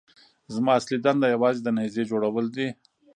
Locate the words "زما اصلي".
0.53-0.97